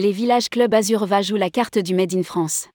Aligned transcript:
Les 0.00 0.12
villages 0.12 0.48
Club 0.48 0.74
Azurva 0.74 1.22
jouent 1.22 1.34
la 1.34 1.50
carte 1.50 1.76
du 1.76 1.92
Made 1.92 2.14
in 2.14 2.22
France. 2.22 2.68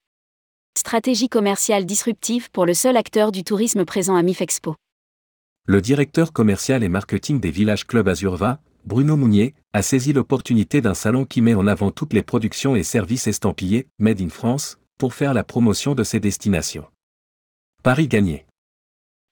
Stratégie 0.76 1.30
commerciale 1.30 1.86
disruptive 1.86 2.50
pour 2.50 2.66
le 2.66 2.74
seul 2.74 2.98
acteur 2.98 3.32
du 3.32 3.44
tourisme 3.44 3.86
présent 3.86 4.14
à 4.14 4.22
MIFEXPO. 4.22 4.76
Le 5.64 5.80
directeur 5.80 6.34
commercial 6.34 6.84
et 6.84 6.90
marketing 6.90 7.40
des 7.40 7.50
villages 7.50 7.86
Club 7.86 8.08
Azurva, 8.08 8.60
Bruno 8.84 9.16
Mounier, 9.16 9.54
a 9.72 9.80
saisi 9.80 10.12
l'opportunité 10.12 10.82
d'un 10.82 10.92
salon 10.92 11.24
qui 11.24 11.40
met 11.40 11.54
en 11.54 11.66
avant 11.66 11.90
toutes 11.90 12.12
les 12.12 12.22
productions 12.22 12.76
et 12.76 12.82
services 12.82 13.26
estampillés, 13.26 13.86
Made 13.98 14.20
in 14.20 14.28
France, 14.28 14.76
pour 14.98 15.14
faire 15.14 15.32
la 15.32 15.44
promotion 15.44 15.94
de 15.94 16.04
ses 16.04 16.20
destinations. 16.20 16.84
Paris 17.82 18.06
gagné. 18.06 18.44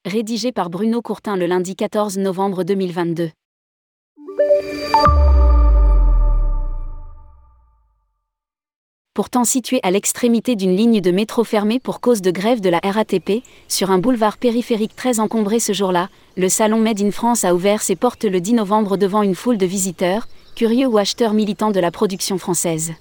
Rédigé 0.06 0.50
par 0.50 0.70
Bruno 0.70 1.02
Courtin 1.02 1.36
le 1.36 1.44
lundi 1.44 1.76
14 1.76 2.16
novembre 2.16 2.64
2022. 2.64 3.32
Pourtant 9.14 9.44
situé 9.44 9.78
à 9.82 9.90
l'extrémité 9.90 10.56
d'une 10.56 10.74
ligne 10.74 11.02
de 11.02 11.10
métro 11.10 11.44
fermée 11.44 11.78
pour 11.78 12.00
cause 12.00 12.22
de 12.22 12.30
grève 12.30 12.62
de 12.62 12.70
la 12.70 12.80
RATP, 12.82 13.42
sur 13.68 13.90
un 13.90 13.98
boulevard 13.98 14.38
périphérique 14.38 14.96
très 14.96 15.20
encombré 15.20 15.60
ce 15.60 15.74
jour-là, 15.74 16.08
le 16.38 16.48
salon 16.48 16.78
Made 16.78 17.02
in 17.02 17.10
France 17.10 17.44
a 17.44 17.54
ouvert 17.54 17.82
ses 17.82 17.94
portes 17.94 18.24
le 18.24 18.40
10 18.40 18.54
novembre 18.54 18.96
devant 18.96 19.20
une 19.20 19.34
foule 19.34 19.58
de 19.58 19.66
visiteurs, 19.66 20.28
curieux 20.56 20.86
ou 20.86 20.96
acheteurs 20.96 21.34
militants 21.34 21.72
de 21.72 21.78
la 21.78 21.90
production 21.90 22.38
française. 22.38 22.94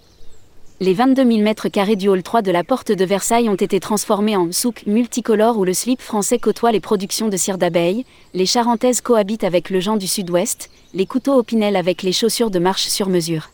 Les 0.81 0.93
22 0.93 1.23
000 1.23 1.43
mètres 1.43 1.70
carrés 1.70 1.95
du 1.95 2.09
hall 2.09 2.23
3 2.23 2.41
de 2.41 2.51
la 2.51 2.65
porte 2.65 2.91
de 2.91 3.05
Versailles 3.05 3.48
ont 3.48 3.55
été 3.55 3.79
transformés 3.79 4.35
en 4.35 4.51
souk 4.51 4.84
multicolore 4.87 5.57
où 5.57 5.63
le 5.63 5.73
slip 5.73 6.01
français 6.01 6.39
côtoie 6.39 6.73
les 6.73 6.81
productions 6.81 7.29
de 7.29 7.37
cire 7.37 7.57
d'abeille, 7.57 8.03
les 8.34 8.45
charentaises 8.45 8.99
cohabitent 8.99 9.45
avec 9.45 9.70
le 9.70 9.79
Jean 9.79 9.95
du 9.95 10.07
Sud-Ouest, 10.07 10.71
les 10.93 11.05
couteaux 11.05 11.35
opinel 11.35 11.77
avec 11.77 12.03
les 12.03 12.12
chaussures 12.12 12.51
de 12.51 12.59
marche 12.59 12.87
sur 12.87 13.07
mesure. 13.07 13.49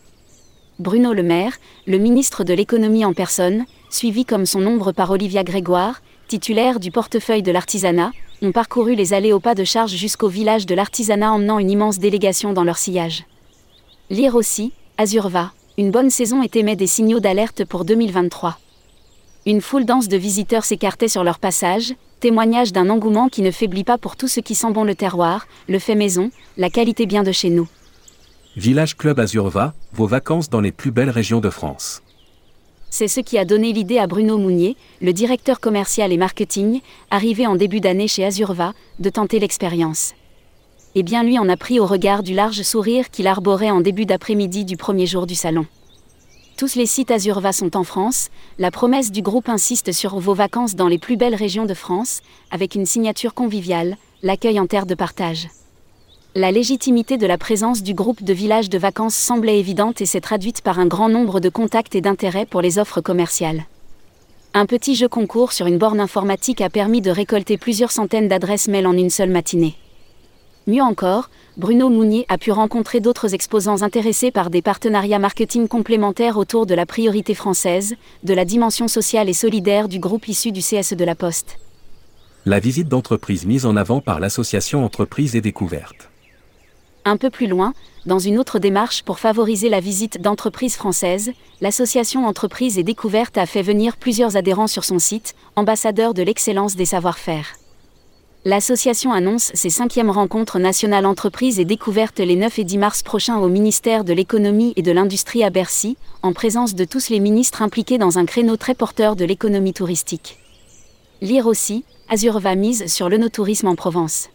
Bruno 0.78 1.12
Le 1.12 1.24
Maire, 1.24 1.56
le 1.88 1.98
ministre 1.98 2.44
de 2.44 2.54
l'économie 2.54 3.04
en 3.04 3.12
personne, 3.12 3.64
suivi 3.90 4.24
comme 4.24 4.46
son 4.46 4.64
ombre 4.64 4.92
par 4.92 5.10
Olivia 5.10 5.42
Grégoire, 5.42 6.02
titulaire 6.28 6.78
du 6.78 6.92
portefeuille 6.92 7.42
de 7.42 7.50
l'artisanat, 7.50 8.12
ont 8.42 8.52
parcouru 8.52 8.94
les 8.94 9.12
allées 9.12 9.32
au 9.32 9.40
pas 9.40 9.56
de 9.56 9.64
charge 9.64 9.96
jusqu'au 9.96 10.28
village 10.28 10.66
de 10.66 10.76
l'artisanat 10.76 11.32
emmenant 11.32 11.58
une 11.58 11.72
immense 11.72 11.98
délégation 11.98 12.52
dans 12.52 12.62
leur 12.62 12.78
sillage. 12.78 13.24
Lire 14.08 14.36
aussi, 14.36 14.72
Azurva, 14.98 15.50
une 15.78 15.90
bonne 15.90 16.10
saison 16.10 16.44
et 16.44 16.50
émet 16.56 16.76
des 16.76 16.86
signaux 16.86 17.18
d'alerte 17.18 17.64
pour 17.64 17.84
2023. 17.84 18.56
Une 19.46 19.60
foule 19.60 19.84
dense 19.84 20.06
de 20.06 20.16
visiteurs 20.16 20.64
s'écartait 20.64 21.08
sur 21.08 21.24
leur 21.24 21.40
passage, 21.40 21.94
témoignage 22.20 22.72
d'un 22.72 22.88
engouement 22.88 23.28
qui 23.28 23.42
ne 23.42 23.50
faiblit 23.50 23.82
pas 23.82 23.98
pour 23.98 24.14
tout 24.14 24.28
ce 24.28 24.38
qui 24.38 24.54
sent 24.54 24.70
bon 24.70 24.84
le 24.84 24.94
terroir, 24.94 25.48
le 25.68 25.80
fait 25.80 25.96
maison, 25.96 26.30
la 26.56 26.70
qualité 26.70 27.06
bien 27.06 27.24
de 27.24 27.32
chez 27.32 27.50
nous. 27.50 27.66
Village 28.56 28.96
Club 28.96 29.20
Azurva, 29.20 29.74
vos 29.92 30.06
vacances 30.06 30.48
dans 30.48 30.60
les 30.60 30.72
plus 30.72 30.90
belles 30.90 31.10
régions 31.10 31.40
de 31.40 31.50
France. 31.50 32.02
C'est 32.90 33.06
ce 33.06 33.20
qui 33.20 33.38
a 33.38 33.44
donné 33.44 33.72
l'idée 33.72 33.98
à 33.98 34.06
Bruno 34.06 34.38
Mounier, 34.38 34.76
le 35.00 35.12
directeur 35.12 35.60
commercial 35.60 36.12
et 36.12 36.16
marketing, 36.16 36.80
arrivé 37.10 37.46
en 37.46 37.54
début 37.54 37.80
d'année 37.80 38.08
chez 38.08 38.24
Azurva, 38.24 38.72
de 38.98 39.10
tenter 39.10 39.38
l'expérience. 39.38 40.14
Et 40.94 41.02
bien 41.02 41.22
lui 41.22 41.38
en 41.38 41.48
a 41.48 41.56
pris 41.56 41.78
au 41.78 41.86
regard 41.86 42.22
du 42.22 42.34
large 42.34 42.62
sourire 42.62 43.10
qu'il 43.10 43.26
arborait 43.26 43.70
en 43.70 43.80
début 43.80 44.06
d'après-midi 44.06 44.64
du 44.64 44.76
premier 44.76 45.06
jour 45.06 45.26
du 45.26 45.34
salon. 45.34 45.66
Tous 46.56 46.74
les 46.74 46.86
sites 46.86 47.12
Azurva 47.12 47.52
sont 47.52 47.76
en 47.76 47.84
France, 47.84 48.30
la 48.58 48.72
promesse 48.72 49.12
du 49.12 49.22
groupe 49.22 49.48
insiste 49.48 49.92
sur 49.92 50.18
vos 50.18 50.34
vacances 50.34 50.74
dans 50.74 50.88
les 50.88 50.98
plus 50.98 51.16
belles 51.16 51.36
régions 51.36 51.66
de 51.66 51.74
France, 51.74 52.22
avec 52.50 52.74
une 52.74 52.86
signature 52.86 53.34
conviviale, 53.34 53.96
l'accueil 54.22 54.58
en 54.58 54.66
terre 54.66 54.86
de 54.86 54.96
partage. 54.96 55.48
La 56.34 56.52
légitimité 56.52 57.16
de 57.16 57.26
la 57.26 57.38
présence 57.38 57.82
du 57.82 57.94
groupe 57.94 58.22
de 58.22 58.34
villages 58.34 58.68
de 58.68 58.76
vacances 58.76 59.14
semblait 59.14 59.58
évidente 59.58 60.02
et 60.02 60.06
s'est 60.06 60.20
traduite 60.20 60.60
par 60.60 60.78
un 60.78 60.86
grand 60.86 61.08
nombre 61.08 61.40
de 61.40 61.48
contacts 61.48 61.94
et 61.94 62.02
d'intérêts 62.02 62.44
pour 62.44 62.60
les 62.60 62.78
offres 62.78 63.00
commerciales. 63.00 63.64
Un 64.52 64.66
petit 64.66 64.94
jeu 64.94 65.08
concours 65.08 65.52
sur 65.52 65.66
une 65.66 65.78
borne 65.78 66.00
informatique 66.00 66.60
a 66.60 66.68
permis 66.68 67.00
de 67.00 67.10
récolter 67.10 67.56
plusieurs 67.56 67.90
centaines 67.90 68.28
d'adresses 68.28 68.68
mail 68.68 68.86
en 68.86 68.92
une 68.92 69.08
seule 69.08 69.30
matinée. 69.30 69.74
Mieux 70.66 70.82
encore, 70.82 71.30
Bruno 71.56 71.88
Mounier 71.88 72.26
a 72.28 72.36
pu 72.36 72.52
rencontrer 72.52 73.00
d'autres 73.00 73.32
exposants 73.32 73.80
intéressés 73.80 74.30
par 74.30 74.50
des 74.50 74.60
partenariats 74.60 75.18
marketing 75.18 75.66
complémentaires 75.66 76.36
autour 76.36 76.66
de 76.66 76.74
la 76.74 76.84
priorité 76.84 77.34
française, 77.34 77.94
de 78.22 78.34
la 78.34 78.44
dimension 78.44 78.86
sociale 78.86 79.30
et 79.30 79.34
solidaire 79.34 79.88
du 79.88 79.98
groupe 79.98 80.28
issu 80.28 80.52
du 80.52 80.60
CS 80.60 80.92
de 80.92 81.04
la 81.04 81.14
Poste. 81.14 81.58
La 82.44 82.60
visite 82.60 82.88
d'entreprise 82.88 83.46
mise 83.46 83.64
en 83.64 83.76
avant 83.76 84.02
par 84.02 84.20
l'association 84.20 84.84
Entreprises 84.84 85.34
et 85.34 85.40
Découvertes. 85.40 86.07
Un 87.08 87.16
peu 87.16 87.30
plus 87.30 87.46
loin, 87.46 87.72
dans 88.04 88.18
une 88.18 88.38
autre 88.38 88.58
démarche 88.58 89.02
pour 89.02 89.18
favoriser 89.18 89.70
la 89.70 89.80
visite 89.80 90.20
d'entreprises 90.20 90.76
françaises, 90.76 91.32
l'association 91.62 92.26
Entreprises 92.26 92.76
et 92.76 92.82
Découvertes 92.82 93.38
a 93.38 93.46
fait 93.46 93.62
venir 93.62 93.96
plusieurs 93.96 94.36
adhérents 94.36 94.66
sur 94.66 94.84
son 94.84 94.98
site, 94.98 95.34
ambassadeurs 95.56 96.12
de 96.12 96.22
l'excellence 96.22 96.76
des 96.76 96.84
savoir-faire. 96.84 97.46
L'association 98.44 99.10
annonce 99.10 99.52
ses 99.54 99.70
cinquièmes 99.70 100.10
rencontres 100.10 100.58
nationales 100.58 101.06
entreprises 101.06 101.58
et 101.58 101.64
découvertes 101.64 102.20
les 102.20 102.36
9 102.36 102.58
et 102.58 102.64
10 102.64 102.76
mars 102.76 103.02
prochains 103.02 103.38
au 103.38 103.48
ministère 103.48 104.04
de 104.04 104.12
l'économie 104.12 104.74
et 104.76 104.82
de 104.82 104.92
l'industrie 104.92 105.44
à 105.44 105.48
Bercy, 105.48 105.96
en 106.22 106.34
présence 106.34 106.74
de 106.74 106.84
tous 106.84 107.08
les 107.08 107.20
ministres 107.20 107.62
impliqués 107.62 107.96
dans 107.96 108.18
un 108.18 108.26
créneau 108.26 108.58
très 108.58 108.74
porteur 108.74 109.16
de 109.16 109.24
l'économie 109.24 109.72
touristique. 109.72 110.36
Lire 111.22 111.46
aussi, 111.46 111.84
Azur 112.10 112.38
va 112.38 112.54
mise 112.54 112.84
sur 112.92 113.08
le 113.08 113.16
no-tourisme 113.16 113.68
en 113.68 113.76
Provence. 113.76 114.28